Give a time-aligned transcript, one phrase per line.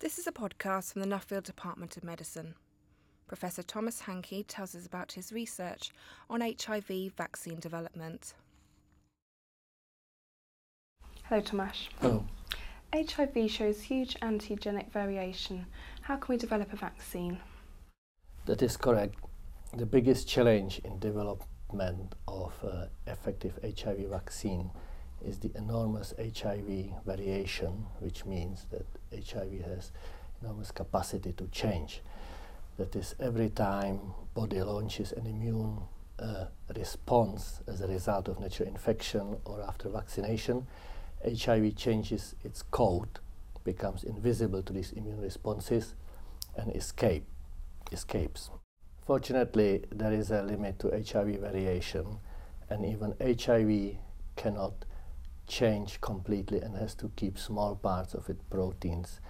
[0.00, 2.54] This is a podcast from the Nuffield Department of Medicine.
[3.28, 5.90] Professor Thomas Hanke tells us about his research
[6.30, 8.32] on HIV vaccine development.
[11.24, 11.90] Hello, Tomasz.
[12.00, 12.24] Hello.
[12.94, 15.66] HIV shows huge antigenic variation.
[16.00, 17.38] How can we develop a vaccine?
[18.46, 19.16] That is correct.
[19.76, 24.70] The biggest challenge in development of uh, effective HIV vaccine
[25.24, 29.92] is the enormous HIV variation, which means that HIV has
[30.42, 32.02] enormous capacity to change.
[32.78, 34.00] That is, every time
[34.34, 35.78] body launches an immune
[36.18, 40.66] uh, response as a result of natural infection or after vaccination,
[41.24, 43.18] HIV changes its code,
[43.64, 45.94] becomes invisible to these immune responses,
[46.56, 47.24] and escape,
[47.92, 48.50] escapes.
[49.06, 52.18] Fortunately, there is a limit to HIV variation,
[52.68, 53.96] and even HIV
[54.36, 54.84] cannot
[55.50, 59.20] change completely and has to keep small parts of its proteins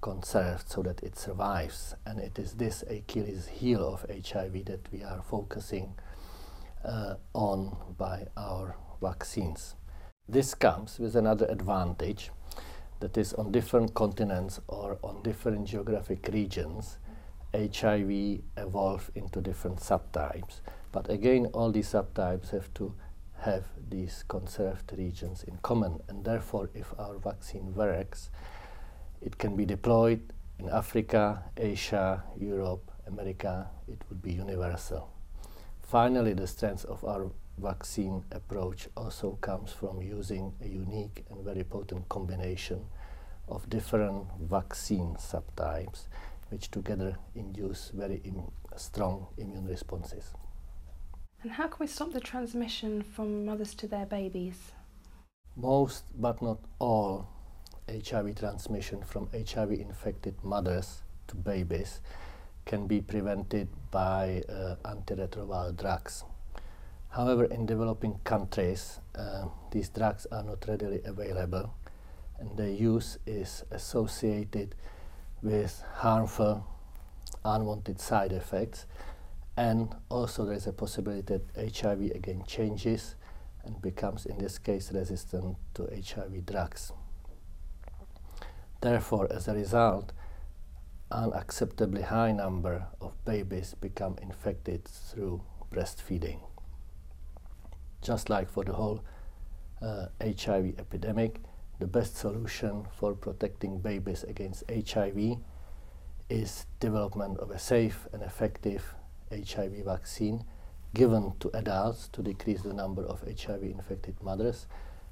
[0.00, 1.96] conserved so that it survives.
[2.06, 5.94] And it is this Achilles heel of HIV that we are focusing
[6.84, 9.74] uh, on by our vaccines.
[10.28, 12.30] This comes with another advantage
[13.00, 16.98] that is on different continents or on different geographic regions
[17.52, 20.60] HIV evolve into different subtypes.
[20.92, 22.94] But again, all these subtypes have to
[23.40, 28.30] have these conserved regions in common, and therefore, if our vaccine works,
[29.20, 35.10] it can be deployed in Africa, Asia, Europe, America, it would be universal.
[35.82, 41.64] Finally, the strength of our vaccine approach also comes from using a unique and very
[41.64, 42.84] potent combination
[43.48, 46.08] of different vaccine subtypes
[46.50, 48.42] which together induce very Im
[48.76, 50.34] strong immune responses.
[51.42, 54.72] And how can we stop the transmission from mothers to their babies?
[55.56, 57.28] Most, but not all,
[57.88, 62.00] HIV transmission from HIV infected mothers to babies
[62.64, 66.24] can be prevented by uh, antiretroviral drugs.
[67.10, 71.72] However, in developing countries, uh, these drugs are not readily available
[72.38, 74.74] and their use is associated
[75.42, 76.66] with harmful
[77.44, 78.86] unwanted side effects
[79.56, 81.22] and also there is a possibility
[81.54, 83.14] that HIV again changes
[83.64, 86.92] and becomes in this case resistant to HIV drugs.
[88.80, 90.12] Therefore, as a result,
[91.10, 95.42] an unacceptably high number of babies become infected through
[95.72, 96.40] breastfeeding.
[98.02, 99.02] Just like for the whole
[99.80, 101.40] uh, HIV epidemic,
[101.78, 105.38] the best solution for protecting babies against HIV
[106.28, 108.94] is development of a safe and effective
[109.30, 110.44] HIV vaccine
[110.94, 114.66] given to adults to decrease the number of HIV infected mothers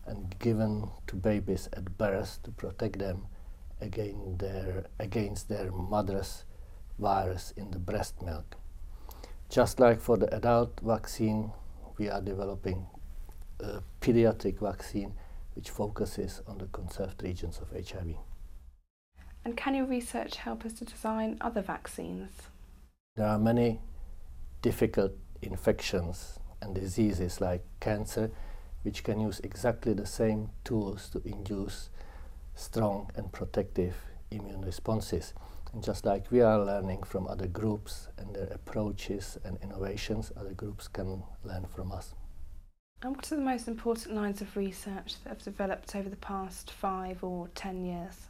[0.06, 3.26] and given to babies at birth to protect them
[3.80, 6.44] against their, against their mother's
[6.98, 8.56] virus in the breast milk.
[9.48, 11.52] Just like for the adult vaccine,
[11.98, 12.86] we are developing
[13.60, 15.14] a pediatric vaccine
[15.54, 18.14] which focuses on the conserved regions of HIV.
[19.44, 22.30] And can your research help us to design other vaccines?
[23.16, 23.80] There are many
[24.64, 28.30] difficult infections and diseases like cancer
[28.82, 31.90] which can use exactly the same tools to induce
[32.54, 33.94] strong and protective
[34.30, 35.34] immune responses.
[35.74, 40.54] And just like we are learning from other groups and their approaches and innovations, other
[40.54, 42.14] groups can learn from us.
[43.02, 46.70] And what are the most important lines of research that have developed over the past
[46.70, 48.28] five or ten years?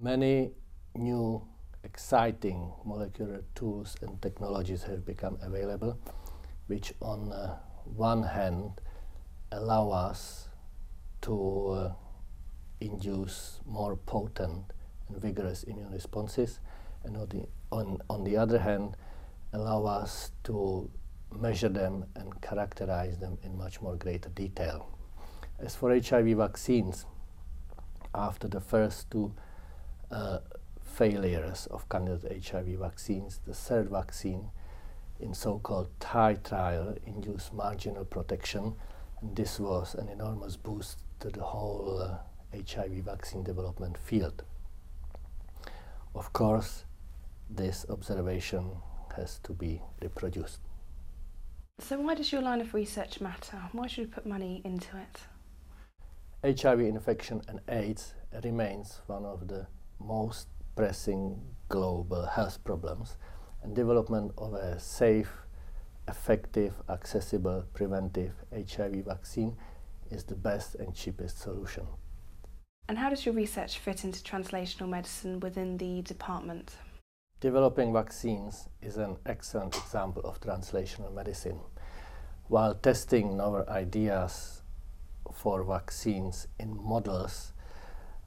[0.00, 0.52] Many
[0.94, 1.42] new
[1.84, 5.98] exciting molecular tools and technologies have become available,
[6.66, 8.80] which on uh, one hand
[9.52, 10.48] allow us
[11.22, 11.92] to uh,
[12.80, 14.72] induce more potent
[15.08, 16.60] and vigorous immune responses,
[17.04, 18.96] and on the, on, on the other hand,
[19.52, 20.90] allow us to
[21.38, 24.88] measure them and characterize them in much more greater detail.
[25.58, 27.06] As for HIV vaccines,
[28.14, 29.32] after the first two
[30.10, 30.38] uh,
[30.90, 34.50] failures of candidate HIV vaccines, the third vaccine
[35.20, 38.74] in so-called Thai trial induced marginal protection,
[39.20, 42.18] and this was an enormous boost to the whole uh,
[42.54, 44.42] HIV vaccine development field.
[46.14, 46.84] Of course,
[47.48, 48.70] this observation
[49.16, 50.60] has to be reproduced.
[51.78, 53.58] So why does your line of research matter?
[53.72, 56.58] Why should we put money into it?
[56.58, 58.14] HIV infection and AIDS
[58.44, 59.66] remains one of the
[59.98, 63.16] most pressing global health problems
[63.62, 65.32] and development of a safe,
[66.08, 69.56] effective, accessible, preventive HIV vaccine
[70.10, 71.86] is the best and cheapest solution.
[72.88, 76.74] And how does your research fit into translational medicine within the department?
[77.40, 81.60] Developing vaccines is an excellent example of translational medicine.
[82.48, 84.62] While testing novel ideas
[85.32, 87.52] for vaccines in models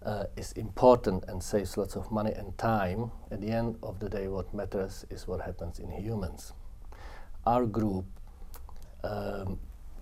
[0.05, 4.09] uh, is important and saves lots of money and time, at the end of the
[4.09, 6.53] day, what matters is what happens in humans.
[7.45, 8.05] Our group
[9.03, 9.59] um,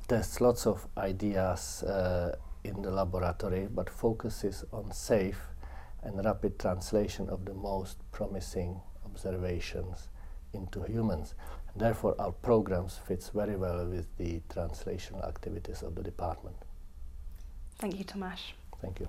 [0.07, 5.42] tests lots of ideas uh, in the laboratory, but focuses on safe
[6.04, 10.09] and rapid translation of the most promising observations
[10.54, 11.36] into humans.
[11.74, 16.56] And therefore, our programs fits very well with the translational activities of the department.
[17.77, 18.54] Thank you, Tomasz.
[18.81, 19.07] Thank you.